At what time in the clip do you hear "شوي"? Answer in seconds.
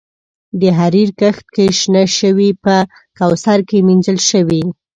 2.17-2.49, 4.29-4.61